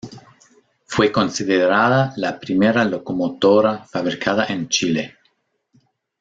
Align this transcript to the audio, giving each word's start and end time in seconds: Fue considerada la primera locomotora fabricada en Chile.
Fue 0.87 1.11
considerada 1.11 2.11
la 2.17 2.39
primera 2.39 2.83
locomotora 2.85 3.83
fabricada 3.85 4.45
en 4.47 4.67
Chile. 4.67 5.17